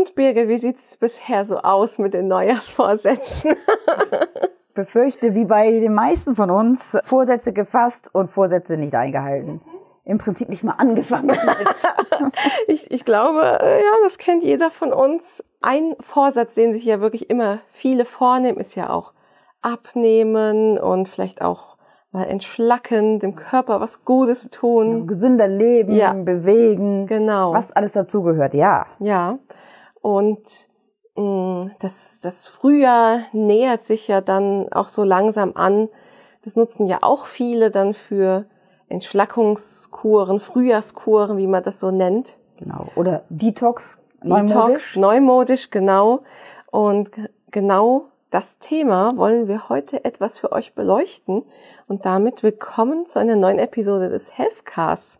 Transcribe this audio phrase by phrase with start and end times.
[0.00, 3.54] Und Birgit, wie sieht's bisher so aus mit den Neujahrsvorsätzen?
[4.74, 9.60] Befürchte, wie bei den meisten von uns, Vorsätze gefasst und Vorsätze nicht eingehalten.
[10.06, 11.36] Im Prinzip nicht mal angefangen.
[12.66, 15.44] ich, ich glaube, äh, ja, das kennt jeder von uns.
[15.60, 19.12] Ein Vorsatz, den sich ja wirklich immer viele vornehmen, ist ja auch
[19.60, 21.76] abnehmen und vielleicht auch
[22.10, 25.06] mal entschlacken, dem Körper was Gutes tun.
[25.06, 26.14] Gesünder leben, Ja.
[26.14, 27.06] bewegen.
[27.06, 27.52] Genau.
[27.52, 28.86] Was alles dazugehört, ja.
[28.98, 29.38] Ja.
[30.00, 30.68] Und
[31.16, 35.88] mh, das, das Frühjahr nähert sich ja dann auch so langsam an.
[36.44, 38.46] Das nutzen ja auch viele dann für
[38.88, 42.38] Entschlackungskuren, Frühjahrskuren, wie man das so nennt.
[42.56, 42.86] Genau.
[42.96, 44.96] Oder Detox, Detox, neumodisch.
[44.96, 46.20] neumodisch, genau.
[46.70, 47.10] Und
[47.50, 51.44] genau das Thema wollen wir heute etwas für euch beleuchten.
[51.88, 55.18] Und damit willkommen zu einer neuen Episode des Healthcasts.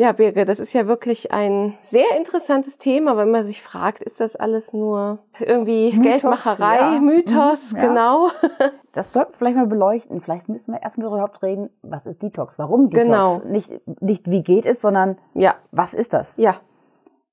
[0.00, 4.18] Ja, Birgit, das ist ja wirklich ein sehr interessantes Thema, wenn man sich fragt, ist
[4.18, 7.00] das alles nur irgendwie Mythos, Geldmacherei, ja.
[7.00, 7.86] Mythos, Mhm, ja.
[7.86, 8.28] genau.
[8.92, 10.22] Das sollten wir vielleicht mal beleuchten.
[10.22, 12.58] Vielleicht müssen wir erstmal überhaupt reden, was ist Detox?
[12.58, 13.04] Warum Detox?
[13.06, 13.38] Genau.
[13.44, 16.38] Nicht, nicht wie geht es, sondern Ja, was ist das?
[16.38, 16.54] ja,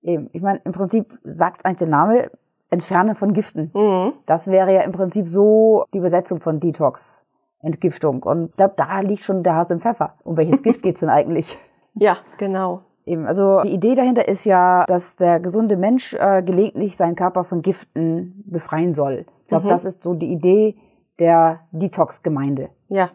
[0.03, 0.29] Eben.
[0.33, 2.29] Ich meine, im Prinzip sagt eigentlich der Name
[2.69, 3.71] Entfernen von Giften.
[3.73, 4.11] mhm.
[4.25, 7.25] Das wäre ja im Prinzip so die Übersetzung von Detox,
[7.61, 8.23] Entgiftung.
[8.23, 10.15] Und ich glaube, da liegt schon der Hase im Pfeffer.
[10.25, 11.57] Um welches Gift geht's denn eigentlich?
[11.99, 12.81] Ja, genau.
[13.05, 17.45] Eben, also die Idee dahinter ist ja, dass der gesunde Mensch äh, gelegentlich seinen Körper
[17.45, 19.25] von Giften befreien soll.
[19.41, 20.75] Ich glaube, das ist so die Idee
[21.19, 22.69] der Detox-Gemeinde.
[22.89, 23.09] Ja,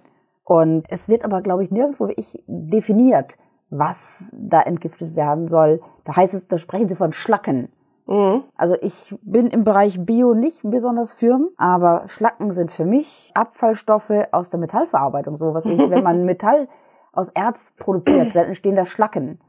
[0.45, 3.37] Und es wird aber, glaube ich, nirgendwo wirklich definiert,
[3.69, 5.81] was da entgiftet werden soll.
[6.05, 7.69] Da heißt es, da sprechen sie von Schlacken.
[8.07, 8.45] mhm.
[8.57, 14.13] Also ich bin im Bereich Bio nicht besonders firm, aber Schlacken sind für mich Abfallstoffe
[14.33, 15.37] aus der Metallverarbeitung.
[15.37, 16.67] So was ich, wenn man Metall
[17.13, 19.41] aus Erz produziert, dann entstehen da Schlacken.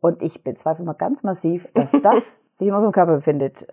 [0.00, 3.66] Und ich bezweifle mal ganz massiv, dass das sich in unserem Körper befindet.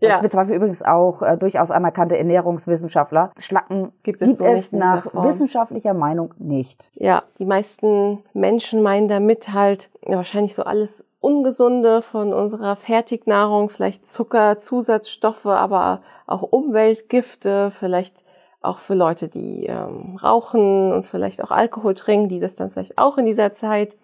[0.00, 0.20] Das Ja.
[0.20, 3.30] bezweifeln übrigens auch äh, durchaus anerkannte Ernährungswissenschaftler.
[3.40, 6.90] Schlacken Gibt gibt, es so es nach wissenschaftlicher Meinung nicht.
[6.94, 13.70] Ja, die meisten Menschen meinen damit halt ja, wahrscheinlich so alles Ungesunde von unserer Fertignahrung,
[13.70, 18.25] vielleicht Zucker, Zusatzstoffe, aber auch Umweltgifte, vielleicht
[18.60, 22.98] auch für Leute, die ähm, rauchen und vielleicht auch Alkohol trinken, die das dann vielleicht
[22.98, 23.96] auch in dieser Zeit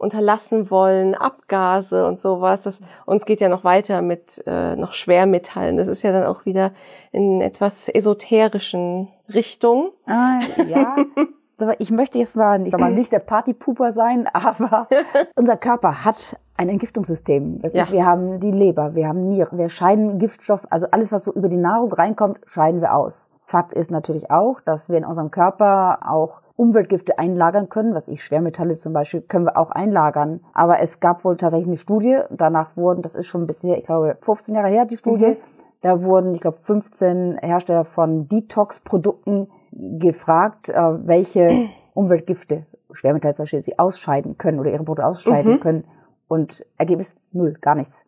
[0.00, 2.62] unterlassen wollen, Abgase und sowas.
[2.62, 5.76] Das, uns geht ja noch weiter mit äh, noch Schwermetallen.
[5.76, 6.72] Das ist ja dann auch wieder
[7.12, 9.92] in etwas esoterischen Richtung.
[10.06, 10.96] Ah, ja.
[11.78, 14.88] Ich möchte jetzt mal, ich sag mal nicht der Partypooper sein, aber
[15.36, 17.60] unser Körper hat ein Entgiftungssystem.
[17.62, 17.82] Das Ja.
[17.82, 21.32] ist, wir haben die Leber, wir haben Nieren, wir scheiden Giftstoff, also alles, was so
[21.32, 23.30] über die Nahrung reinkommt, scheiden wir aus.
[23.40, 28.22] Fakt ist natürlich auch, dass wir in unserem Körper auch Umweltgifte einlagern können, was ich
[28.22, 30.40] Schwermetalle zum Beispiel, können wir auch einlagern.
[30.52, 33.84] Aber es gab wohl tatsächlich eine Studie, danach wurden, das ist schon ein bisschen, ich
[33.84, 35.38] glaube, 15 Jahre her, die Studie,
[35.80, 43.60] da wurden, ich glaube, 15 Hersteller von Detox-Produkten gefragt, äh, welche Umweltgifte, Schwermetalle zum Beispiel,
[43.60, 45.84] sie ausscheiden können oder ihre Produkte ausscheiden können.
[46.28, 48.06] Und Ergebnis null, gar nichts.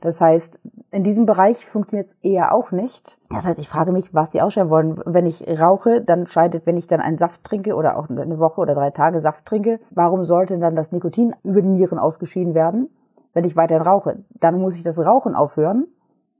[0.00, 0.60] Das heißt,
[0.92, 3.18] in diesem Bereich funktioniert es eher auch nicht.
[3.28, 5.00] Das heißt, ich frage mich, was sie ausscheiden wollen.
[5.04, 8.60] Wenn ich rauche, dann scheidet, wenn ich dann einen Saft trinke oder auch eine Woche
[8.60, 12.88] oder drei Tage Saft trinke, warum sollte dann das Nikotin über die Nieren ausgeschieden werden,
[13.34, 14.22] wenn ich weiterhin rauche?
[14.38, 15.88] Dann muss ich das Rauchen aufhören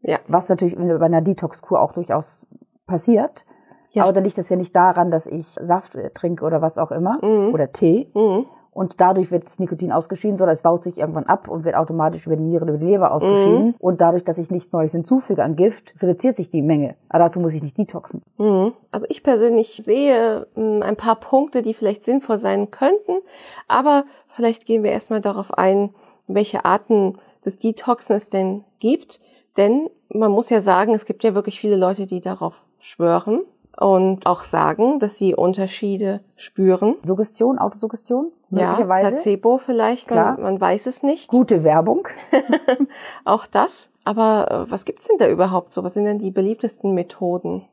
[0.06, 0.19] Ja.
[0.28, 2.47] was natürlich bei einer Detox-Kur auch durchaus
[2.87, 3.44] passiert.
[3.93, 4.05] Ja.
[4.05, 6.91] Aber dann liegt das ja nicht daran, dass ich Saft äh, trinke oder was auch
[6.93, 8.09] immer oder Tee.
[8.71, 12.27] Und dadurch wird das Nikotin ausgeschieden, sondern es baut sich irgendwann ab und wird automatisch
[12.27, 13.75] über die Nieren, über die Leber ausgeschieden.
[13.78, 16.95] Und dadurch, dass ich nichts Neues hinzufüge an Gift, reduziert sich die Menge.
[17.09, 18.21] Aber dazu muss ich nicht detoxen.
[18.37, 18.75] Mhm.
[18.91, 23.16] Also ich persönlich sehe mh, ein paar Punkte, die vielleicht sinnvoll sein könnten,
[23.66, 25.95] aber vielleicht gehen wir erstmal darauf ein,
[26.27, 27.16] welche Arten
[27.47, 29.21] des Detoxen es denn gibt.
[29.56, 33.41] Denn man muss ja sagen, es gibt ja wirklich viele Leute, die darauf schwören
[33.77, 36.97] und auch sagen, dass sie Unterschiede spüren.
[37.03, 39.13] Suggestion, Autosuggestion, Ja, möglicherweise.
[39.13, 40.34] Placebo vielleicht, Klar.
[40.34, 41.28] man, man weiß es nicht.
[41.30, 42.09] Gute Werbung.
[43.25, 43.91] Auch das.
[44.04, 45.83] Aber äh, was gibt's denn da überhaupt so?
[45.84, 47.66] Was sind denn die beliebtesten Methoden?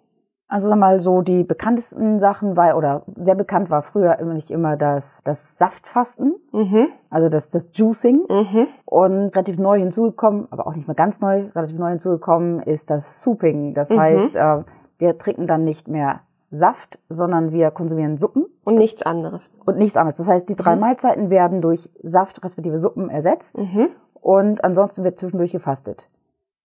[0.54, 4.52] Also sag mal so die bekanntesten Sachen war oder sehr bekannt war früher immer nicht
[4.52, 6.90] immer das das Saftfasten, Mhm.
[7.10, 8.68] also das das Juicing Mhm.
[8.86, 13.24] und relativ neu hinzugekommen, aber auch nicht mehr ganz neu, relativ neu hinzugekommen ist das
[13.24, 13.74] Souping.
[13.74, 14.64] Das heißt, äh,
[15.00, 16.20] wir trinken dann nicht mehr
[16.52, 19.50] Saft, sondern wir konsumieren Suppen Und nichts anderes.
[19.66, 20.18] und nichts anderes.
[20.18, 23.88] Das heißt, die drei Mahlzeiten werden durch Saft respektive Suppen ersetzt Mhm.
[24.22, 26.12] und ansonsten wird zwischendurch gefastet.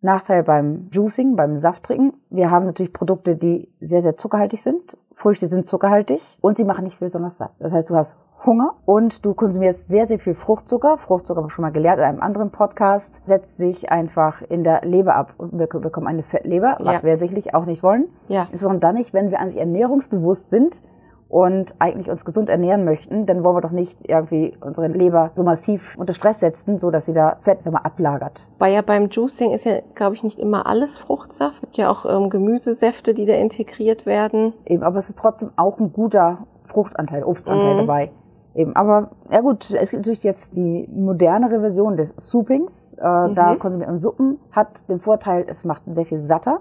[0.00, 2.12] Nachteil beim Juicing, beim Safttrinken.
[2.30, 4.96] Wir haben natürlich Produkte, die sehr, sehr zuckerhaltig sind.
[5.12, 7.50] Früchte sind zuckerhaltig und sie machen nicht besonders satt.
[7.58, 8.16] Das heißt, du hast
[8.46, 10.96] Hunger und du konsumierst sehr, sehr viel Fruchtzucker.
[10.96, 14.82] Fruchtzucker haben wir schon mal gelernt in einem anderen Podcast, setzt sich einfach in der
[14.84, 17.02] Leber ab und wir bekommen eine Fettleber, was Ja.
[17.08, 18.04] wir sicherlich auch nicht wollen.
[18.28, 18.42] Ja.
[18.42, 20.82] Insbesondere dann nicht, wenn wir an sich ernährungsbewusst sind
[21.28, 25.44] und eigentlich uns gesund ernähren möchten, dann wollen wir doch nicht irgendwie unsere Leber so
[25.44, 28.48] massiv unter Stress setzen, so dass sie da Fett sag mal, ablagert.
[28.58, 31.56] Weil ja beim Juicing ist ja, glaube ich, nicht immer alles Fruchtsaft.
[31.56, 34.54] Es gibt ja auch ähm, Gemüsesäfte, die da integriert werden.
[34.64, 38.10] Eben, aber es ist trotzdem auch ein guter Fruchtanteil, Obstanteil dabei.
[38.54, 42.94] Eben, aber ja gut, es gibt natürlich jetzt die modernere Version des Soupings.
[42.94, 46.60] Äh, Da konsumiert man Suppen, hat den Vorteil, es macht sehr viel satter.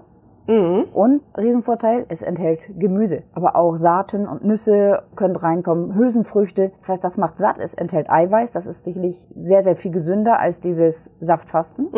[0.92, 6.72] Und Riesenvorteil, es enthält Gemüse, aber auch Saaten und Nüsse können reinkommen, Hülsenfrüchte.
[6.80, 8.52] Das heißt, das macht satt, es enthält Eiweiß.
[8.52, 11.88] Das ist sicherlich sehr, sehr viel gesünder als dieses Saftfasten.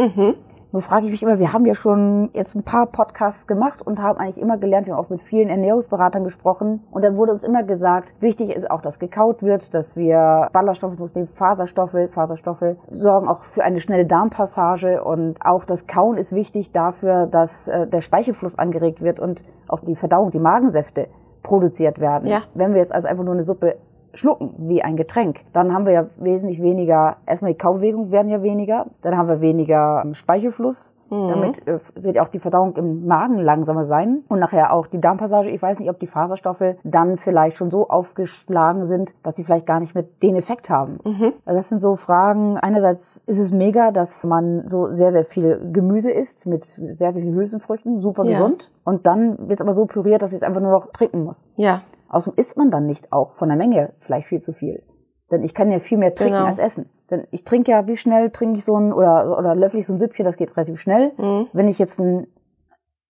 [0.73, 4.01] Nur frage ich mich immer, wir haben ja schon jetzt ein paar Podcasts gemacht und
[4.01, 7.43] haben eigentlich immer gelernt, wir haben auch mit vielen Ernährungsberatern gesprochen und dann wurde uns
[7.43, 11.97] immer gesagt, wichtig ist auch, dass gekaut wird, dass wir Ballaststoffe zu uns nehmen, Faserstoffe,
[12.09, 17.67] Faserstoffe sorgen auch für eine schnelle Darmpassage und auch das Kauen ist wichtig dafür, dass
[17.67, 21.09] äh, der Speichelfluss angeregt wird und auch die Verdauung, die Magensäfte
[21.43, 22.29] produziert werden.
[22.29, 22.43] Ja.
[22.55, 23.77] Wenn wir jetzt also einfach nur eine Suppe
[24.15, 28.43] schlucken wie ein Getränk, dann haben wir ja wesentlich weniger, erstmal die Kaubewegungen werden ja
[28.43, 33.39] weniger, dann haben wir weniger ähm, Speichelfluss, damit äh, wird auch die Verdauung im Magen
[33.39, 35.51] langsamer sein und nachher auch die Darmpassage.
[35.51, 39.67] Ich weiß nicht, ob die Faserstoffe dann vielleicht schon so aufgeschlagen sind, dass sie vielleicht
[39.67, 40.99] gar nicht mehr den Effekt haben.
[41.45, 42.59] Also das sind so Fragen.
[42.59, 47.23] Einerseits ist es mega, dass man so sehr, sehr viel Gemüse isst mit sehr, sehr
[47.23, 48.31] vielen Hülsenfrüchten, super Ja.
[48.31, 48.71] gesund.
[48.85, 51.49] Und dann wird es aber so püriert, dass ich es einfach nur noch trinken muss.
[51.57, 54.83] Ja, Außerdem isst man dann nicht auch von der Menge vielleicht viel zu viel.
[55.31, 56.47] Denn ich kann ja viel mehr trinken Genau.
[56.47, 56.91] als essen.
[57.11, 59.93] Denn ich trinke ja, wie schnell trinke ich so ein, oder, oder löffel ich so
[59.95, 61.13] ein Süppchen, das geht relativ schnell.
[61.53, 62.27] Wenn ich jetzt ein,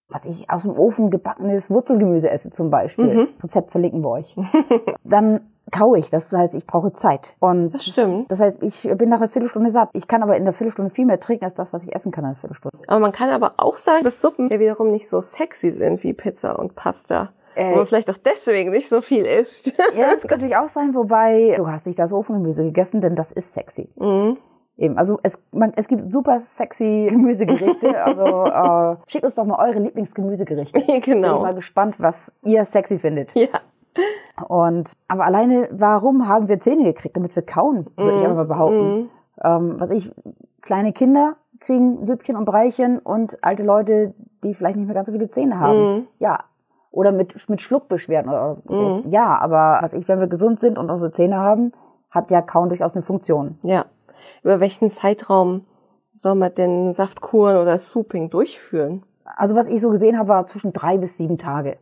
[0.08, 4.34] was ich aus dem Ofen gebackenes Wurzelgemüse esse zum Beispiel, Rezept verlinken wir euch,
[5.04, 6.10] dann kaue ich.
[6.10, 7.36] Das heißt, ich brauche Zeit.
[7.38, 8.30] Und Das stimmt.
[8.30, 9.88] Das heißt, ich bin nach einer Viertelstunde satt.
[9.92, 12.24] Ich kann aber in der Viertelstunde viel mehr trinken als das, was ich essen kann
[12.24, 12.76] in einer Viertelstunde.
[12.88, 16.12] aber man kann aber auch sagen, dass Suppen ja wiederum nicht so sexy sind wie
[16.12, 17.30] Pizza und Pasta.
[17.60, 17.76] Äh.
[17.76, 19.72] Man vielleicht auch deswegen nicht so viel isst.
[19.96, 23.32] Ja, das kann natürlich auch sein, wobei du hast nicht das Ofengemüse gegessen, denn das
[23.32, 23.88] ist sexy.
[24.80, 28.02] Eben, also es, man, es gibt super sexy Gemüsegerichte.
[28.02, 30.80] Also äh, schickt uns doch mal eure Lieblingsgemüsegerichte.
[30.86, 31.40] Bin ich genau.
[31.40, 33.34] mal gespannt, was ihr sexy findet.
[33.34, 33.48] Ja.
[34.48, 38.46] Und aber alleine, warum haben wir Zähne gekriegt, damit wir kauen, würde ich einfach mal
[38.46, 39.10] behaupten.
[39.42, 40.10] Ähm, was ich,
[40.62, 45.12] kleine Kinder kriegen Süppchen und Breichen und alte Leute, die vielleicht nicht mehr ganz so
[45.12, 46.08] viele Zähne haben.
[46.18, 46.44] Ja.
[46.90, 49.02] Oder mit, mit Schluckbeschwerden oder so.
[49.08, 51.72] Ja, aber was ich, wenn wir gesund sind und unsere Zähne haben,
[52.10, 53.58] hat ja Kauen durchaus eine Funktion.
[53.62, 53.84] Ja.
[54.42, 55.66] Über welchen Zeitraum
[56.14, 59.04] soll man denn Saftkuren oder Souping durchführen?
[59.24, 61.78] Also was ich so gesehen habe, war zwischen drei bis sieben Tage.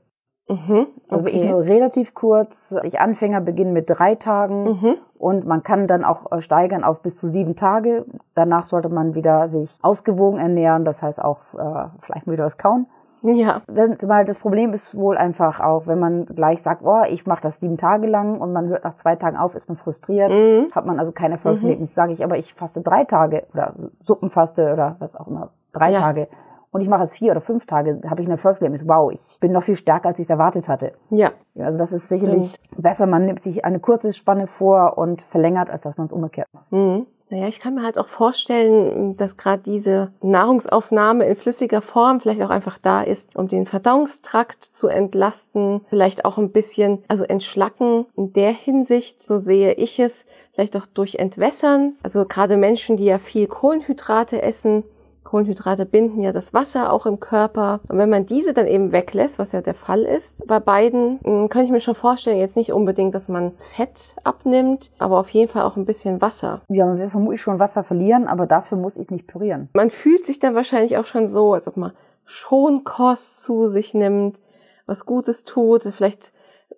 [0.49, 0.87] Mhm.
[1.09, 2.75] Also wirklich nur relativ kurz.
[2.83, 7.17] Ich Anfänger beginnen mit drei Tagen und man kann dann auch äh, steigern auf bis
[7.17, 8.07] zu sieben Tage.
[8.35, 12.57] Danach sollte man wieder sich ausgewogen ernähren, das heißt auch äh, vielleicht mal wieder was
[12.57, 12.87] kauen.
[13.23, 13.63] Ja.
[13.67, 17.61] Weil das Problem ist wohl einfach auch, wenn man gleich sagt, oh, ich mache das
[17.61, 20.33] sieben Tage lang und man hört nach zwei Tagen auf, ist man frustriert,
[20.73, 21.95] hat man also kein Erfolgserlebnis.
[21.95, 26.01] Sage ich aber, ich faste drei Tage oder Suppenfaste oder was auch immer, drei Ja.
[26.01, 26.29] Tage.
[26.71, 28.87] Und ich mache es vier oder fünf Tage, habe ich ein Erfolgserlebnis.
[28.87, 30.93] Wow, ich bin noch viel stärker, als ich es erwartet hatte.
[31.09, 31.31] Ja.
[31.59, 33.07] Also das ist sicherlich besser.
[33.07, 36.71] Man nimmt sich eine kurze Spanne vor und verlängert, als dass man es umgekehrt macht.
[36.71, 37.07] Mhm.
[37.31, 42.41] Naja, ich kann mir halt auch vorstellen, dass gerade diese Nahrungsaufnahme in flüssiger Form vielleicht
[42.43, 48.07] auch einfach da ist, um den Verdauungstrakt zu entlasten, vielleicht auch ein bisschen, also entschlacken
[48.17, 51.97] in der Hinsicht, so sehe ich es, vielleicht auch durch Entwässern.
[52.03, 54.85] Also gerade Menschen, die ja viel Kohlenhydrate essen,
[55.29, 57.81] Kohlenhydrate binden ja das Wasser auch im Körper.
[57.89, 61.49] Und wenn man diese dann eben weglässt, was ja der Fall ist, bei beiden, mh,
[61.49, 65.51] kann ich mir schon vorstellen, jetzt nicht unbedingt, dass man Fett abnimmt, aber auf jeden
[65.51, 66.63] Fall auch ein bisschen Wasser.
[66.69, 69.69] Ja, man will vermutlich schon Wasser verlieren, aber dafür muss ich nicht pürieren.
[69.75, 71.93] Man fühlt sich dann wahrscheinlich auch schon so, als ob man
[72.25, 74.41] Schonkost zu sich nimmt,
[74.87, 76.33] was Gutes tut, vielleicht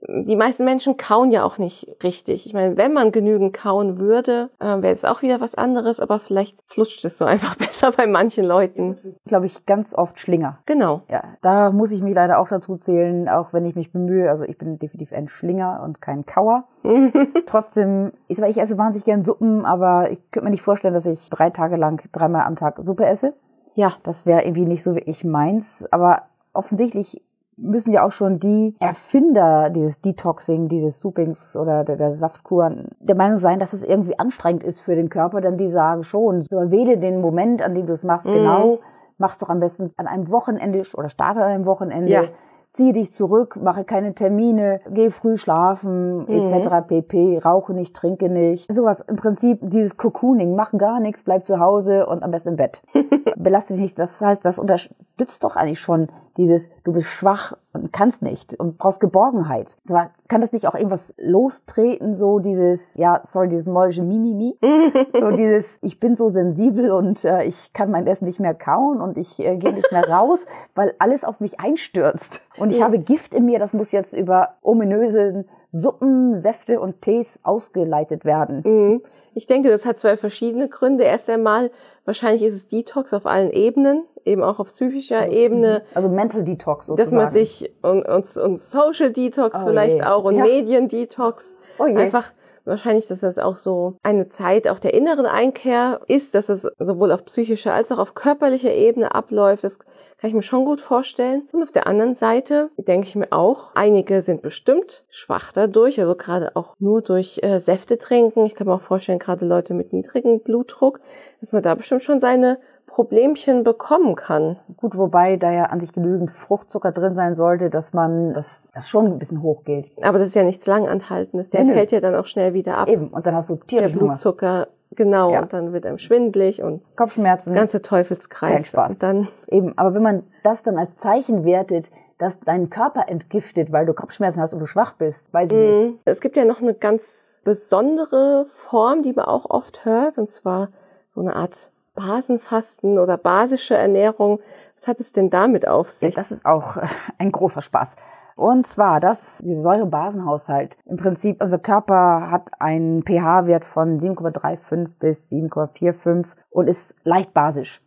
[0.09, 2.47] die meisten Menschen kauen ja auch nicht richtig.
[2.47, 6.19] Ich meine, wenn man genügend kauen würde, äh, wäre es auch wieder was anderes, aber
[6.19, 8.99] vielleicht flutscht es so einfach besser bei manchen Leuten.
[9.27, 10.59] Glaube ich, ganz oft Schlinger.
[10.67, 11.03] Genau.
[11.09, 14.31] Ja, da muss ich mich leider auch dazu zählen, auch wenn ich mich bemühe.
[14.31, 16.65] Also ich bin definitiv ein Schlinger und kein Kauer.
[17.47, 20.95] Trotzdem, ich, sag mal, ich esse wahnsinnig gern Suppen, aber ich könnte mir nicht vorstellen,
[20.95, 23.35] dass ich drei Tage lang dreimal am Tag Suppe esse.
[23.75, 23.93] Ja.
[24.03, 25.87] Das wäre irgendwie nicht so wirklich meins.
[25.91, 27.23] Aber offensichtlich
[27.61, 33.17] müssen ja auch schon die Erfinder dieses Detoxing, dieses Soupings oder der, der Saftkuren der
[33.17, 36.57] Meinung sein, dass es irgendwie anstrengend ist für den Körper, denn die sagen schon, so
[36.71, 38.79] wähle den Moment, an dem du es machst, genau
[39.21, 42.11] mach's doch am besten an einem Wochenende oder starte an einem Wochenende.
[42.11, 42.25] Ja.
[42.71, 46.87] Ziehe dich zurück, mache keine Termine, geh früh schlafen, etc.
[46.87, 47.41] pp.
[47.45, 48.73] Rauche nicht, trinke nicht.
[48.73, 52.57] Sowas im Prinzip, dieses Cocooning, mach gar nichts, bleib zu Hause und am besten im
[52.57, 52.83] Bett.
[53.37, 53.99] Belaste dich nicht.
[53.99, 58.79] Das heißt, das unterstützt doch eigentlich schon dieses, du bist schwach und kannst nicht und
[58.79, 59.77] brauchst Geborgenheit.
[59.89, 64.57] Aber kann das nicht auch irgendwas lostreten, so dieses, ja, sorry, dieses mollische Mimimi?
[65.13, 69.01] so dieses, ich bin so sensibel und äh, ich kann mein Essen nicht mehr kauen
[69.01, 72.43] und ich äh, gehe nicht mehr raus, weil alles auf mich einstürzt.
[72.59, 77.41] Und ich habe Gift in mir, das muss jetzt über ominöse Suppen, Säfte und Tees
[77.43, 78.63] ausgeleitet werden.
[78.65, 79.03] Mhm.
[79.35, 81.05] Ich denke, das hat zwei verschiedene Gründe.
[81.05, 81.71] Erst einmal,
[82.05, 85.83] wahrscheinlich ist es Detox auf allen Ebenen, eben auch auf psychischer Ebene.
[85.95, 87.17] Also Mental Detox Dass sozusagen.
[87.17, 90.03] man sich und, und, und Social Detox Oh vielleicht je.
[90.03, 90.43] auch und Ja.
[90.45, 91.57] Medien Detox.
[91.79, 91.97] Oh je.
[91.97, 92.33] Einfach
[92.71, 97.13] wahrscheinlich, dass das auch so eine Zeit auch der inneren Einkehr ist, dass es sowohl
[97.13, 99.65] auf psychischer als auch auf körperlicher Ebene abläuft.
[99.65, 101.49] Das kann ich mir schon gut vorstellen.
[101.53, 106.15] Und auf der anderen Seite denke ich mir auch, einige sind bestimmt schwach dadurch, also
[106.15, 108.45] gerade auch nur durch äh, Säfte trinken.
[108.45, 111.01] Ich kann mir auch vorstellen, gerade Leute mit niedrigem Blutdruck,
[111.41, 112.59] dass man da bestimmt schon seine
[112.91, 114.59] Problemchen bekommen kann.
[114.77, 118.89] Gut, wobei da ja an sich genügend Fruchtzucker drin sein sollte, dass man das, das
[118.89, 119.93] schon ein bisschen hochgeht.
[120.03, 121.51] Aber das ist ja nichts Langanhaltendes.
[121.51, 121.73] Der Nö.
[121.73, 122.89] fält ja dann auch schnell wieder ab.
[122.89, 123.09] Eben.
[123.09, 124.11] Und dann hast du Der tierischen Hunger.
[124.11, 125.33] Blutzucker, genau.
[125.33, 125.43] Ja.
[125.43, 127.55] Und dann wird einem schwindlig und Kopfschmerzen.
[127.55, 128.53] ganze Teufelskreis.
[128.53, 128.95] Kein Spaß.
[128.95, 129.79] Und dann, Eben.
[129.79, 134.43] Aber wenn man das dann als Zeichen wertet, dass dein Körper entgiftet, weil du Kopfschmerzen
[134.43, 135.99] hast und du schwach bist, weiß ich nicht.
[136.05, 140.69] es gibt ja noch eine ganz besondere Form, die man auch oft hört, und zwar
[141.09, 141.71] so eine Art
[142.01, 144.41] Basenfasten oder basischeErnährung.
[144.75, 146.15] Was hat es denn damit auf sich?
[146.15, 146.87] Das ist auch äh,
[147.19, 147.97] ein großer Spaß.
[148.37, 150.79] Und zwar, dass dieser Säurebasenhaushalt.
[150.87, 157.83] Im Prinzip, unser Körper hat einen pH-Wert von 7,35 bis 7,45 und ist leicht basisch.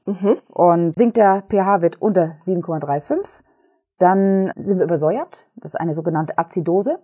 [0.50, 3.26] Und sinkt der pH-Wert unter 7,35,
[3.98, 5.48] dann sind wir übersäuert.
[5.56, 7.00] Das ist eine sogenannte Azidose.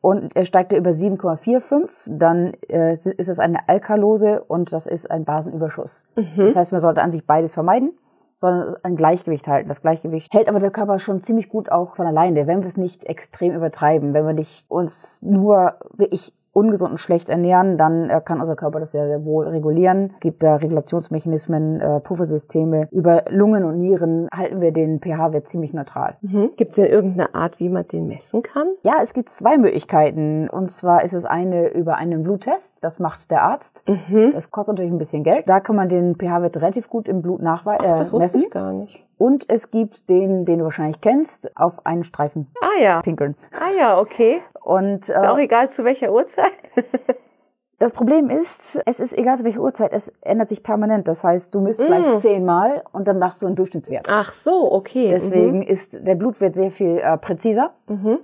[0.00, 5.10] Und er steigt er über 7,45, dann äh, ist es eine Alkalose und das ist
[5.10, 6.04] ein Basenüberschuss.
[6.46, 7.92] Das heißt, man sollte an sich beides vermeiden,
[8.34, 9.68] sondern ein Gleichgewicht halten.
[9.68, 12.76] Das Gleichgewicht hält aber der Körper schon ziemlich gut auch von alleine, wenn wir es
[12.76, 14.14] nicht extrem übertreiben.
[14.14, 18.80] Wenn wir nicht uns nur wirklich ungesund und schlecht ernähren, dann äh, kann unser Körper
[18.80, 20.14] das sehr, sehr wohl regulieren.
[20.20, 22.88] Gibt da Regulationsmechanismen, äh, Puffersysteme.
[22.90, 26.16] Über Lungen und Nieren halten wir den pH-Wert ziemlich neutral.
[26.22, 26.50] Mhm.
[26.56, 28.68] Gibt es denn irgendeine Art, wie man den messen kann?
[28.84, 30.48] Ja, es gibt zwei Möglichkeiten.
[30.48, 32.76] Und zwar ist es eine über einen Bluttest.
[32.80, 33.84] Das macht der Arzt.
[34.32, 35.48] Das kostet natürlich ein bisschen Geld.
[35.48, 37.84] Da kann man den pH-Wert relativ gut im Blut nachweisen.
[37.84, 38.40] Äh, Das wusste messen.
[38.42, 39.05] ich gar nicht.
[39.18, 43.00] Und es gibt den, den du wahrscheinlich kennst, auf einen Streifen Ah ja.
[43.00, 43.34] pinkeln.
[43.52, 44.42] Ah ja, okay.
[44.62, 46.52] Und Ist auch äh, egal zu welcher Uhrzeit.
[47.78, 51.08] das Problem ist, es ist egal zu welcher Uhrzeit, es ändert sich permanent.
[51.08, 51.84] Das heißt, du misst Mm.
[51.84, 54.06] vielleicht zehnmal und dann machst du einen Durchschnittswert.
[54.10, 55.08] Ach so, okay.
[55.10, 57.72] Deswegen ist der Blutwert sehr viel äh, präziser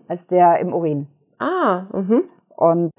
[0.08, 0.98] als der im Urin.
[0.98, 1.06] Mhm.
[1.38, 2.22] Ah, mhm.
[2.56, 2.90] Und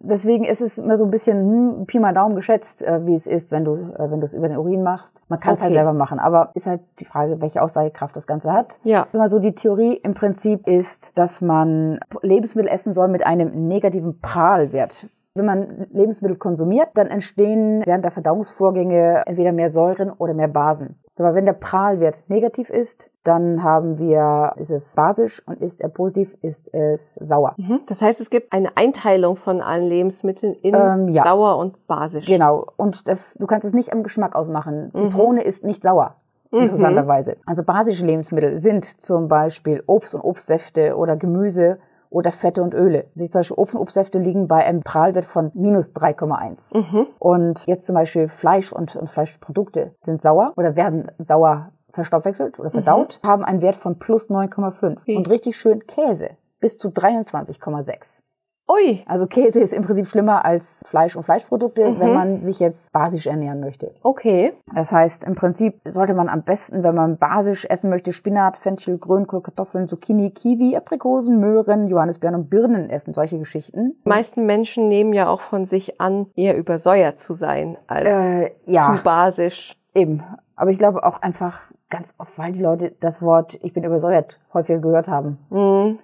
[0.00, 1.38] deswegen ist es immer so ein bisschen
[1.78, 4.34] hm, Pi mal Daumen geschätzt, äh, wie es ist, wenn du äh, wenn du es
[4.34, 5.20] über den Urin machst.
[5.28, 5.78] Man kann es halt Okay.
[5.78, 8.80] selber machen, aber ist halt die Frage, welche Aussagekraft das Ganze hat.
[8.84, 9.06] Ja.
[9.12, 13.68] Sag mal so, die Theorie im Prinzip ist, dass man Lebensmittel essen soll mit einem
[13.68, 15.08] negativen Prahlwert.
[15.34, 20.96] Wenn man Lebensmittel konsumiert, dann entstehen während der Verdauungsvorgänge entweder mehr Säuren oder mehr Basen.
[21.20, 25.88] Aber wenn der Prahlwert negativ ist, dann haben wir, ist es basisch und ist er
[25.88, 27.54] positiv, ist es sauer.
[27.58, 27.80] Mhm.
[27.86, 31.22] Das heißt, es gibt eine Einteilung von allen Lebensmitteln in Ähm, ja.
[31.22, 32.26] sauer und basisch.
[32.26, 32.66] Genau.
[32.76, 34.90] Und das, du kannst es nicht am Geschmack ausmachen.
[34.94, 36.16] Zitrone ist nicht sauer.
[36.50, 37.36] Interessanterweise.
[37.46, 41.78] Also basische Lebensmittel sind zum Beispiel Obst und Obstsäfte oder Gemüse
[42.10, 43.06] oder Fette und Öle.
[43.14, 47.06] Also zum Beispiel Obst und Obstsäfte liegen bei einem Prahlwert von minus 3,1.
[47.18, 52.70] Und jetzt zum Beispiel Fleisch und, und Fleischprodukte sind sauer oder werden sauer verstoffwechselt oder
[52.70, 55.16] verdaut, haben einen Wert von plus 9,5.
[55.16, 58.22] Und richtig schön Käse bis zu 23,6.
[58.70, 62.92] Ui, Also Käse ist im Prinzip schlimmer als Fleisch und Fleischprodukte, wenn man sich jetzt
[62.92, 63.92] basisch ernähren möchte.
[64.02, 64.52] okay.
[64.74, 68.98] Das heißt, im Prinzip sollte man am besten, wenn man basisch essen möchte, Spinat, Fenchel,
[68.98, 73.96] Grünkohl, Kartoffeln, Zucchini, Kiwi, Aprikosen, Möhren, Johannisbeeren und Birnen essen, solche Geschichten.
[74.04, 78.50] Die meisten Menschen nehmen ja auch von sich an, eher übersäuert zu sein als Äh,
[78.66, 78.92] ja.
[78.94, 79.76] zu basisch.
[79.94, 80.22] Eben.
[80.54, 81.58] Aber ich glaube auch einfach
[81.90, 85.38] ganz oft, weil die Leute das Wort ich bin übersäuert häufiger gehört haben.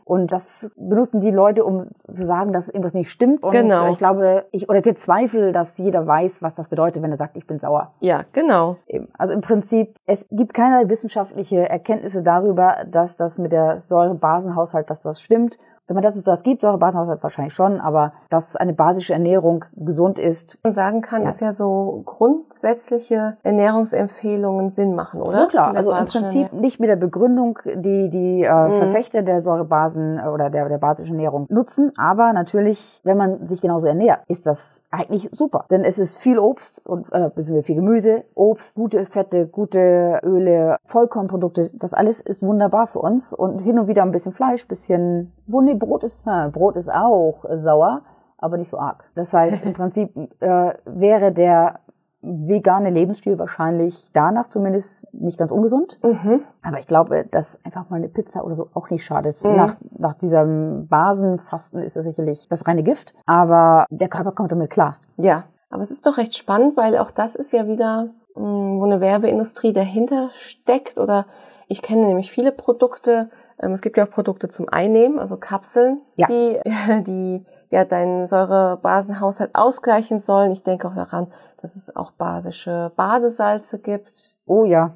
[0.04, 3.42] Und das benutzen die Leute, um zu sagen, dass irgendwas nicht stimmt.
[3.42, 3.88] Und Genau.
[3.90, 7.46] ich glaube, ich oder bezweifle, dass jeder weiß, was das bedeutet, wenn er sagt, ich
[7.46, 7.92] bin sauer.
[8.00, 8.76] Ja, genau.
[8.86, 9.08] Eben.
[9.16, 15.00] Also im Prinzip, es gibt keinerlei wissenschaftliche Erkenntnisse darüber, dass das mit der Säurebasenhaushalt, dass
[15.00, 20.18] das stimmt Dass es das gibt, Säurebasenhaushalt wahrscheinlich schon, aber dass eine basische Ernährung gesund
[20.18, 20.58] ist.
[20.64, 21.26] Man sagen kann, ja.
[21.26, 25.40] dass ja so grundsätzliche Ernährungsempfehlungen Sinn machen, oder?
[25.40, 28.72] Ja klar, also im Prinzip nicht mit der Begründung, die die äh, mhm.
[28.72, 33.60] Verfechter der Säurebasen äh, oder der, der basischen Ernährung nutzen, aber natürlich, wenn man sich
[33.60, 35.66] genauso ernährt, ist das eigentlich super.
[35.70, 37.30] Denn es ist viel Obst und äh,
[37.62, 43.62] viel Gemüse, Obst, gute Fette, gute Öle, Vollkornprodukte, das alles ist wunderbar für uns und
[43.62, 47.44] hin und wieder ein bisschen Fleisch, bisschen, wo nee, Brot ist, ja, Brot ist auch
[47.52, 48.02] sauer,
[48.38, 49.10] aber nicht so arg.
[49.14, 51.80] Das heißt, im Prinzip äh, wäre der
[52.22, 55.98] vegane Lebensstil wahrscheinlich danach zumindest nicht ganz ungesund.
[56.02, 56.42] Mhm.
[56.62, 59.42] Aber ich glaube, dass einfach mal eine Pizza oder so auch nicht schadet.
[59.44, 59.56] Mhm.
[59.56, 63.14] Nach, nach diesem Basenfasten ist das sicherlich das reine Gift.
[63.26, 64.96] Aber der Körper kommt damit klar.
[65.16, 68.84] Ja, aber es ist doch recht spannend, weil auch das ist ja wieder, mh, wo
[68.84, 71.26] eine Werbeindustrie dahinter steckt oder
[71.68, 76.26] ich kenne nämlich viele Produkte, es gibt ja auch Produkte zum Einnehmen, also Kapseln, ja.
[76.26, 76.60] die,
[77.06, 80.50] die ja deinen Säurebasenhaushalt ausgleichen sollen.
[80.50, 81.28] Ich denke auch daran,
[81.60, 84.36] dass es auch basische Badesalze gibt.
[84.46, 84.94] Oh ja.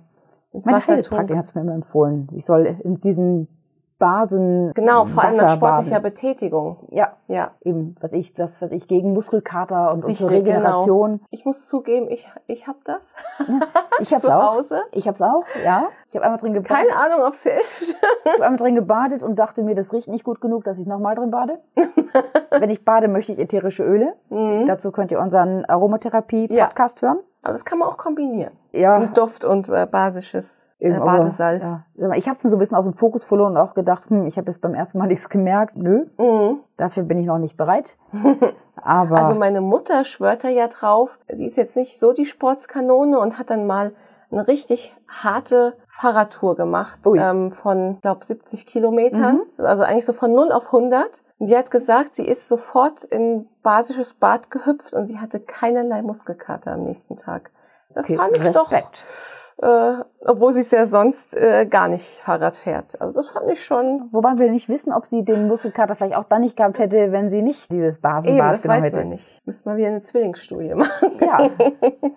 [0.52, 2.28] Mein Heilpraktiker hat es mir immer empfohlen.
[2.32, 3.46] Ich soll in diesem
[4.00, 4.72] Basen.
[4.74, 6.88] Genau, vor allem nach sportlicher Betätigung.
[6.90, 7.52] Ja, ja.
[7.60, 11.10] Eben, was ich, das, was ich gegen Muskelkater und, Richtig, und zur Regeneration.
[11.12, 11.26] Genau.
[11.30, 13.14] Ich muss zugeben, ich, ich habe das.
[14.00, 14.56] ich hab's auch.
[14.56, 14.80] Hause.
[14.90, 15.84] Ich hab's auch, ja.
[16.08, 16.88] Ich habe einmal drin gebadet.
[16.88, 17.82] Keine Ahnung, ob's hilft.
[17.82, 20.86] ich habe einmal drin gebadet und dachte mir, das riecht nicht gut genug, dass ich
[20.86, 21.60] nochmal drin bade.
[22.50, 24.14] Wenn ich bade, möchte ich ätherische Öle.
[24.30, 24.66] Mhm.
[24.66, 27.08] Dazu könnt ihr unseren Aromatherapie-Podcast ja.
[27.08, 27.18] hören.
[27.42, 28.52] Aber das kann man auch kombinieren.
[28.72, 28.98] Ja.
[28.98, 31.78] Mit Duft und äh, basisches äh, Badesalz.
[31.94, 32.12] Ja.
[32.12, 34.36] Ich habe es so ein bisschen aus dem Fokus verloren und auch gedacht, hm, ich
[34.36, 35.76] habe jetzt beim ersten Mal nichts gemerkt.
[35.76, 36.60] Nö, mhm.
[36.76, 37.96] dafür bin ich noch nicht bereit.
[38.82, 41.18] Aber also meine Mutter schwört da ja drauf.
[41.30, 43.92] Sie ist jetzt nicht so die Sportskanone und hat dann mal
[44.30, 49.42] eine richtig harte Fahrradtour gemacht ähm, von, glaube 70 Kilometern.
[49.58, 49.64] Mhm.
[49.64, 51.22] Also eigentlich so von 0 auf 100.
[51.40, 56.72] Sie hat gesagt, sie ist sofort in basisches Bad gehüpft und sie hatte keinerlei Muskelkater
[56.72, 57.50] am nächsten Tag.
[57.92, 59.04] Das okay, fand ich Respekt.
[59.58, 62.98] doch, äh, obwohl sie es ja sonst äh, gar nicht Fahrrad fährt.
[62.98, 64.08] Also das fand ich schon.
[64.10, 67.28] Wobei wir nicht wissen, ob sie den Muskelkater vielleicht auch dann nicht gehabt hätte, wenn
[67.28, 68.98] sie nicht dieses Basenbad Eben, das genommen weiß hätte.
[69.00, 69.46] Man nicht.
[69.46, 71.10] Müssen wir wieder eine Zwillingsstudie machen.
[71.20, 71.50] Ja,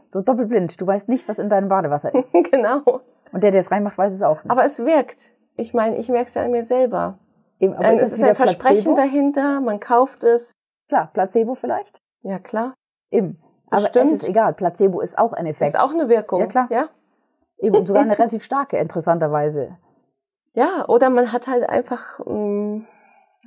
[0.08, 0.80] so doppelblind.
[0.80, 2.32] Du weißt nicht, was in deinem Badewasser ist.
[2.52, 3.02] genau.
[3.34, 4.52] Und der, der es reinmacht, weiß es auch nicht.
[4.52, 5.36] Aber es wirkt.
[5.56, 7.20] Ich meine, ich merke es ja an mir selber.
[7.60, 8.96] Eben, aber ähm, ist es ist ein Versprechen Placebo?
[8.96, 10.52] dahinter, man kauft es.
[10.88, 12.00] Klar, Placebo vielleicht?
[12.22, 12.74] Ja, klar.
[13.12, 13.42] Eben.
[13.70, 14.06] Aber Bestimmt.
[14.06, 15.74] es ist egal, Placebo ist auch ein Effekt.
[15.74, 16.42] Ist auch eine Wirkung.
[16.42, 16.68] Ja, klar.
[16.70, 16.90] Ja.
[17.58, 19.78] Eben, und sogar eine relativ starke, interessanterweise.
[20.56, 22.88] Ja, oder man hat halt einfach, mh, hm,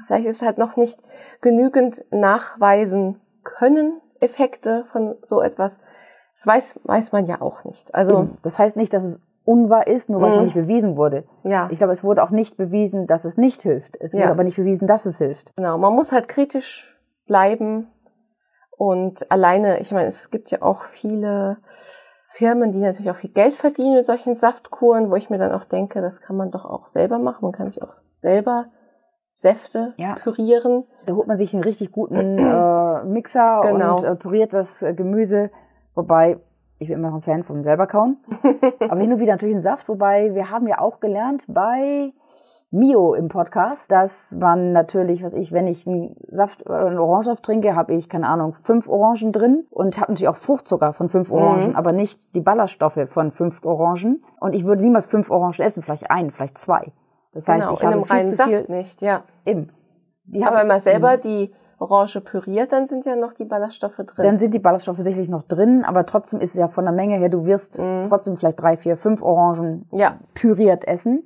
[0.09, 1.05] vielleicht ist halt noch nicht
[1.41, 5.79] genügend nachweisen können, Effekte von so etwas.
[6.35, 7.95] Das weiß, weiß man ja auch nicht.
[7.95, 8.23] Also.
[8.23, 8.39] Eben.
[8.43, 10.47] Das heißt nicht, dass es unwahr ist, nur weil es noch mhm.
[10.47, 11.25] nicht bewiesen wurde.
[11.45, 11.69] Ja.
[11.71, 13.97] Ich glaube, es wurde auch nicht bewiesen, dass es nicht hilft.
[14.01, 14.31] Es wurde ja.
[14.31, 15.57] aber nicht bewiesen, dass es hilft.
[15.57, 17.87] Genau, man muss halt kritisch bleiben
[18.77, 21.59] und alleine, ich meine, es gibt ja auch viele
[22.29, 25.65] Firmen, die natürlich auch viel Geld verdienen mit solchen Saftkuren, wo ich mir dann auch
[25.65, 27.39] denke, das kann man doch auch selber machen.
[27.43, 28.67] Man kann sich auch selber
[29.31, 30.17] Säfte ja.
[30.17, 30.85] pürieren.
[31.07, 33.97] Da holt man sich einen richtig guten äh, Mixer genau.
[33.97, 35.51] und äh, püriert das Gemüse.
[35.95, 36.39] Wobei,
[36.79, 38.19] ich bin immer noch ein Fan vom selber kauen.
[38.81, 39.89] Aber hin und wieder natürlich ein Saft.
[39.89, 42.13] Wobei, wir haben ja auch gelernt bei
[42.71, 47.45] Mio im Podcast, dass man natürlich, was ich, wenn ich einen Saft oder einen Orangensaft
[47.45, 51.31] trinke, habe ich, keine Ahnung, fünf Orangen drin und habe natürlich auch Fruchtzucker von fünf
[51.31, 51.77] Orangen, mhm.
[51.77, 54.19] aber nicht die Ballaststoffe von fünf Orangen.
[54.41, 56.93] Und ich würde niemals fünf Orangen essen, vielleicht einen, vielleicht zwei.
[57.33, 59.23] Das heißt, genau, ich in habe einem reinen Saft nicht, ja.
[59.45, 59.71] Eben.
[60.25, 64.25] Die aber wenn man selber die Orange püriert, dann sind ja noch die Ballaststoffe drin.
[64.25, 67.17] Dann sind die Ballaststoffe sicherlich noch drin, aber trotzdem ist es ja von der Menge
[67.17, 68.03] her, du wirst mhm.
[68.09, 70.19] trotzdem vielleicht drei, vier, fünf Orangen ja.
[70.35, 71.25] püriert essen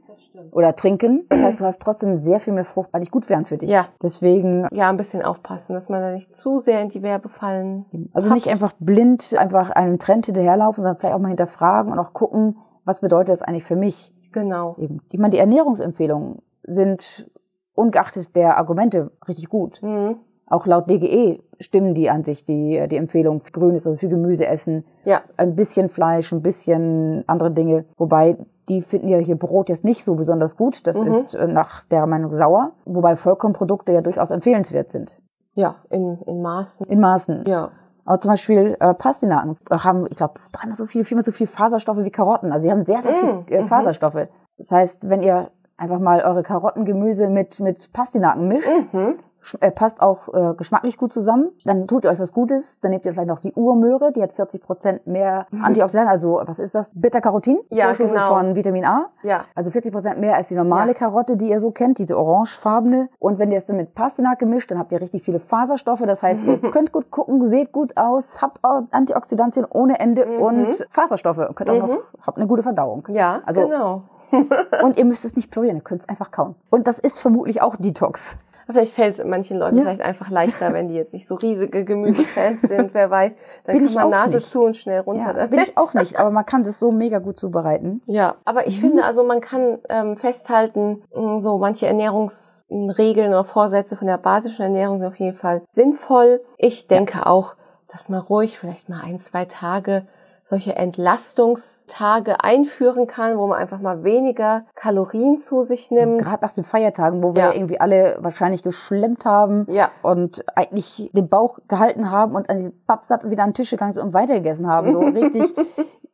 [0.50, 1.26] oder trinken.
[1.28, 3.70] Das heißt, du hast trotzdem sehr viel mehr Frucht, weil die gut wären für dich.
[3.70, 3.86] Ja.
[4.02, 4.66] Deswegen.
[4.72, 7.86] Ja, ein bisschen aufpassen, dass man da nicht zu sehr in die Werbefallen.
[8.12, 8.36] Also tappt.
[8.36, 12.56] nicht einfach blind einfach einem Trend hinterherlaufen, sondern vielleicht auch mal hinterfragen und auch gucken,
[12.84, 14.12] was bedeutet das eigentlich für mich?
[14.32, 14.76] Genau.
[14.78, 15.00] Eben.
[15.12, 17.30] Ich meine, die Ernährungsempfehlungen sind
[17.74, 19.82] ungeachtet der Argumente richtig gut.
[19.82, 20.16] Mhm.
[20.50, 24.46] Auch laut DGE stimmen die an sich, die, die Empfehlung für Grünes, also für Gemüse
[24.46, 24.84] essen.
[25.04, 25.22] Ja.
[25.36, 27.84] Ein bisschen Fleisch, ein bisschen andere Dinge.
[27.96, 28.36] Wobei
[28.68, 30.86] die finden ja hier Brot jetzt nicht so besonders gut.
[30.86, 31.06] Das mhm.
[31.06, 32.72] ist äh, nach der Meinung sauer.
[32.84, 35.20] Wobei Vollkornprodukte ja durchaus empfehlenswert sind.
[35.54, 36.86] Ja, in, in Maßen.
[36.86, 37.44] In Maßen.
[37.46, 37.70] Ja.
[38.04, 41.98] Aber zum Beispiel äh, Pastinaken haben, ich glaube, dreimal so viel, viermal so viel Faserstoffe
[42.04, 42.50] wie Karotten.
[42.50, 43.66] Also sie haben sehr, sehr viel äh, mhm.
[43.66, 44.26] Faserstoffe.
[44.56, 49.14] Das heißt, wenn ihr einfach mal eure Karottengemüse mit, mit Pastinaken mischt, mhm.
[49.42, 51.48] Sch- äh, passt auch äh, geschmacklich gut zusammen.
[51.64, 52.80] Dann tut ihr euch was Gutes.
[52.80, 56.08] Dann nehmt ihr vielleicht noch die Urmöhre, die hat 40 Prozent mehr Antioxidantien.
[56.10, 56.92] Also was ist das?
[56.94, 58.34] Beta-Carotin, Ja, Vorstufe genau.
[58.34, 59.10] von Vitamin A.
[59.22, 59.44] Ja.
[59.54, 60.98] Also 40 Prozent mehr als die normale Ja.
[60.98, 63.08] Karotte, die ihr so kennt, diese orangefarbene.
[63.18, 66.02] Und wenn ihr es dann mit Pastinak gemischt, dann habt ihr richtig viele Faserstoffe.
[66.06, 71.38] Das heißt, ihr könnt gut gucken, seht gut aus, habt Antioxidantien ohne Ende und Faserstoffe
[71.38, 73.04] und könnt auch noch, habt eine gute Verdauung.
[73.08, 74.02] Ja, also genau.
[74.82, 76.54] und ihr müsst es nicht pürieren, ihr könnt es einfach kauen.
[76.70, 78.38] Und das ist vermutlich auch Detox.
[78.72, 79.82] Vielleicht fällt es manchen Leuten Ja.
[79.84, 83.32] vielleicht einfach leichter, wenn die jetzt nicht so riesige Gemüsefans sind, wer weiß.
[83.64, 84.48] Dann Bin kann man Nase nicht.
[84.48, 85.50] zu und schnell runter Ja, damit.
[85.50, 88.02] bin ich auch nicht, aber man kann das so mega gut zubereiten.
[88.06, 93.96] Ja, aber ich finde, also man kann ähm, festhalten, mh, so manche Ernährungsregeln oder Vorsätze
[93.96, 96.40] von der basischen Ernährung sind auf jeden Fall sinnvoll.
[96.58, 97.54] Ich denke auch,
[97.88, 100.06] dass man ruhig vielleicht mal ein, zwei Tage
[100.50, 106.20] solche Entlastungstage einführen kann, wo man einfach mal weniger Kalorien zu sich nimmt.
[106.22, 107.52] Gerade nach den Feiertagen, wo wir Ja.
[107.52, 109.90] irgendwie alle wahrscheinlich geschlemmt haben Ja.
[110.02, 113.92] und eigentlich den Bauch gehalten haben und an diesem Pappsatt wieder an den Tisch gegangen
[113.92, 114.92] sind und weitergegessen haben.
[114.92, 115.54] So richtig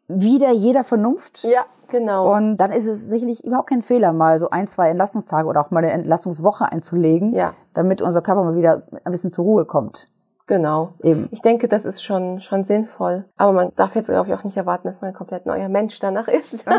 [0.08, 1.42] wieder jeder Vernunft.
[1.42, 2.32] Ja, genau.
[2.32, 5.70] Und dann ist es sicherlich überhaupt kein Fehler, mal so ein, zwei Entlastungstage oder auch
[5.72, 7.54] mal eine Entlastungswoche einzulegen, Ja.
[7.74, 10.06] damit unser Körper mal wieder ein bisschen zur Ruhe kommt.
[10.48, 10.90] Genau.
[11.02, 11.28] Eben.
[11.32, 13.24] Ich denke, das ist schon, schon sinnvoll.
[13.36, 15.98] Aber man darf jetzt, glaube ich, auch nicht erwarten, dass man ein komplett neuer Mensch
[15.98, 16.64] danach ist.
[16.66, 16.70] Äh,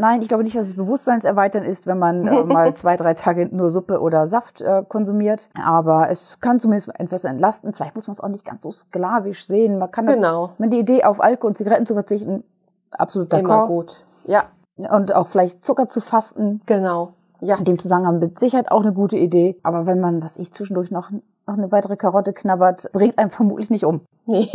[0.00, 3.48] nein, ich glaube nicht, dass es bewusstseinserweitern ist, wenn man äh, mal zwei, drei Tage
[3.54, 5.48] nur Suppe oder Saft äh, konsumiert.
[5.64, 7.72] Aber es kann zumindest etwas entlasten.
[7.72, 9.78] Vielleicht muss man es auch nicht ganz so sklavisch sehen.
[9.78, 10.50] Man kann Genau.
[10.58, 12.42] man die Idee, auf Alkohol und Zigaretten zu verzichten,
[12.90, 13.66] absolut Immer d'accord.
[13.68, 14.02] gut.
[14.26, 14.44] Ja,
[14.76, 16.60] Und auch vielleicht Zucker zu fasten.
[16.66, 17.12] genau.
[17.40, 19.60] Ja, In dem Zusammenhang mit Sicherheit auch eine gute Idee.
[19.62, 21.10] Aber wenn man, was ich zwischendurch noch,
[21.46, 24.02] noch eine weitere Karotte knabbert, bringt einem vermutlich nicht um.
[24.28, 24.50] Nee,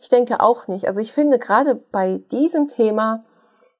[0.00, 0.86] ich denke auch nicht.
[0.86, 3.24] Also ich finde, gerade bei diesem Thema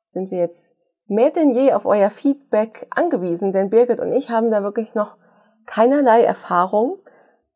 [0.04, 0.74] sind wir jetzt
[1.06, 5.16] mehr denn je auf euer Feedback angewiesen, denn Birgit und ich haben da wirklich noch
[5.64, 6.98] keinerlei Erfahrung.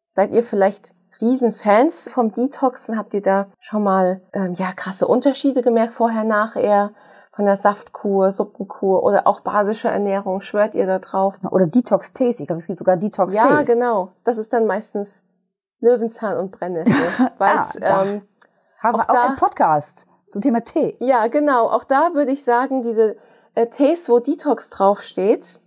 [0.08, 2.96] Seid ihr vielleicht Riesenfans vom Detoxen?
[2.96, 6.92] Habt ihr da schon mal ähm, ja krasse Unterschiede gemerkt vorher, nachher
[7.36, 10.40] von der Saftkur, Suppenkur oder auch basische Ernährung?
[10.40, 11.34] Schwört ihr da drauf?
[11.50, 12.40] Oder Detox-Tees.
[12.40, 13.44] Ich glaube, es gibt sogar Detox-Tees.
[13.44, 14.12] Ja, genau.
[14.24, 15.22] Das ist dann meistens
[15.80, 18.22] Löwenzahn und Brennnessel, weil Ah, da- ähm,
[18.82, 20.96] Haben Auch wir auch da- einen Podcast zum Thema Tee.
[21.00, 21.68] Ja, genau.
[21.68, 23.16] Auch da würde ich sagen, diese
[23.54, 25.60] äh, Tees, wo Detox draufsteht,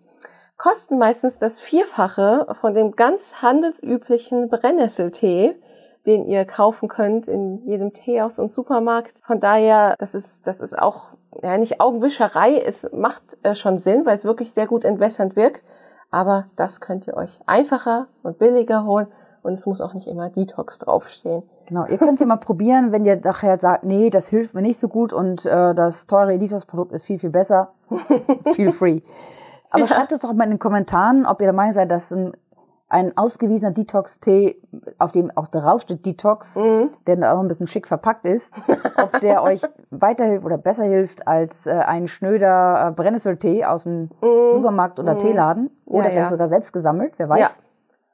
[0.57, 5.55] kosten meistens das Vierfache von dem ganz handelsüblichen Brennnesseltee,
[6.09, 9.21] den ihr kaufen könnt in jedem Teehaus und Supermarkt.
[9.23, 11.11] Von daher, das ist, das ist auch,
[11.43, 12.57] ja, nicht Augenwischerei.
[12.57, 15.63] Es macht äh, schon Sinn, weil es wirklich sehr gut entwässernd wirkt.
[16.09, 19.05] Aber das könnt ihr euch einfacher und billiger holen.
[19.43, 21.43] Und es muss auch nicht immer Detox draufstehen.
[21.67, 24.63] Genau, ihr könnt es ja mal probieren, wenn ihr nachher sagt, nee, das hilft mir
[24.63, 27.69] nicht so gut und äh, das teure Editos-Produkt ist viel, viel besser.
[28.55, 29.01] Feel free.
[29.69, 32.33] Aber schreibt es doch mal in den Kommentaren, ob ihr der Meinung seid, dass ein,
[32.89, 34.59] ein ausgewiesener Detox-Tee,
[34.97, 38.61] auf dem auch draufsteht Detox, der dann auch ein bisschen schick verpackt ist,
[38.97, 44.09] ob der euch weiterhilft oder besser hilft als äh, ein schnöder äh, Brennnesseltee aus dem
[44.21, 46.29] Supermarkt oder Teeladen oder Ja, vielleicht ja.
[46.31, 47.39] sogar selbst gesammelt, wer weiß.
[47.39, 47.49] Ja.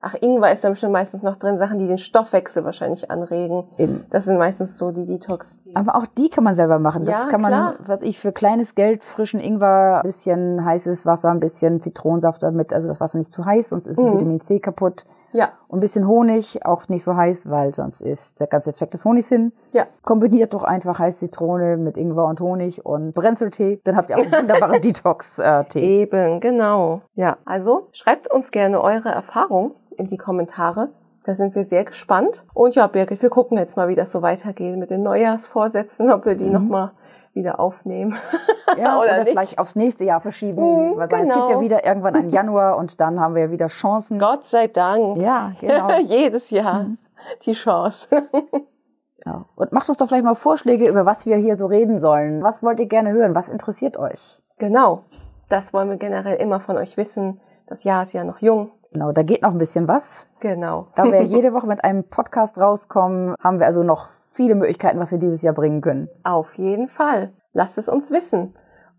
[0.07, 3.63] Ach, Ingwer ist dann schon meistens noch drin, Sachen, die den Stoffwechsel wahrscheinlich anregen.
[3.79, 4.05] Eben.
[4.11, 5.59] Das sind meistens so die Detox.
[5.73, 7.05] Aber auch die kann man selber machen.
[7.05, 7.73] Das Ja, kann man, klar.
[7.87, 12.71] was ich für kleines Geld, frischen Ingwer, ein bisschen heißes Wasser, ein bisschen Zitronensaft damit,
[12.71, 15.05] also das Wasser nicht zu heiß, sonst ist das Vitamin C kaputt.
[15.33, 18.93] Ja, Und ein bisschen Honig, auch nicht so heiß, weil sonst ist der ganze Effekt
[18.93, 19.51] des Honigs hin.
[19.73, 19.85] ja.
[20.03, 24.21] Kombiniert doch einfach heiße Zitrone mit Ingwer und Honig und Brenzeltee, dann habt ihr auch
[24.23, 25.79] einen wunderbaren Detox-Tee.
[26.01, 27.01] Eben, genau.
[27.15, 30.89] Ja, also schreibt uns gerne eure Erfahrung in die Kommentare.
[31.23, 32.45] Da sind wir sehr gespannt.
[32.53, 36.25] Und ja, Birgit, wir gucken jetzt mal, wie das so weitergeht mit den Neujahrsvorsätzen, ob
[36.25, 36.91] wir die nochmal
[37.33, 38.15] wieder aufnehmen.
[38.77, 40.61] Ja, Oder oder, vielleicht aufs nächste Jahr verschieben.
[40.61, 41.61] Mhm, weil es gibt ja genau.
[41.61, 44.19] wieder irgendwann einen Januar und dann haben wir ja wieder Chancen.
[44.19, 45.17] Gott sei Dank.
[45.17, 45.91] Ja, genau.
[46.05, 46.87] Jedes Jahr
[47.45, 48.07] die Chance.
[49.25, 49.45] Ja.
[49.55, 52.43] Und macht uns doch vielleicht mal Vorschläge, über was wir hier so reden sollen.
[52.43, 53.35] Was wollt ihr gerne hören?
[53.35, 54.43] Was interessiert euch?
[54.57, 55.03] genau.
[55.47, 57.39] Das wollen wir generell immer von euch wissen.
[57.67, 58.71] Das Jahr ist ja noch jung.
[58.95, 60.29] Genau, da geht noch ein bisschen was.
[60.39, 60.87] Genau.
[60.95, 65.11] Da wir jede Woche mit einem Podcast rauskommen, haben wir also noch viele Möglichkeiten, was
[65.11, 66.07] wir dieses Jahr bringen können.
[66.23, 67.33] Auf jeden Fall.
[67.53, 68.53] Lasst es uns wissen.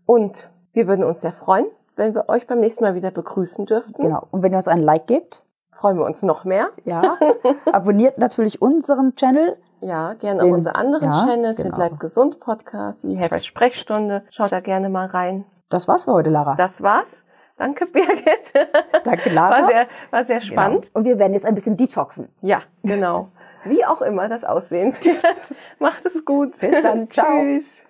[0.05, 4.03] Und wir würden uns sehr freuen, wenn wir euch beim nächsten Mal wieder begrüßen dürften.
[4.03, 4.27] Genau.
[4.29, 6.69] Und wenn ihr uns ein Like gebt, Freuen wir uns noch mehr.
[6.85, 7.17] ja,
[7.71, 9.57] abonniert natürlich unseren Channel.
[9.79, 11.75] Ja, gerne Den- auch unsere anderen ja, Channels, den genau.
[11.75, 14.23] Bleibt gesund Podcast, die Helfer Sprechstunde.
[14.31, 15.45] Schaut da gerne mal rein.
[15.69, 16.55] Das war's für heute, Lara.
[16.55, 17.26] Das war's.
[17.57, 18.53] Danke, Birgit.
[19.03, 19.61] Danke, Lara.
[19.61, 20.51] War sehr, war sehr genau.
[20.51, 20.85] spannend.
[20.85, 20.99] Genau.
[20.99, 22.29] Und wir werden jetzt ein bisschen detoxen.
[22.41, 23.29] Ja, genau.
[23.63, 25.17] Wie auch immer das aussehen wird.
[25.79, 26.59] Macht es gut.
[26.59, 27.09] Bis dann.
[27.09, 27.41] Ciao.
[27.41, 27.83] Tschüss.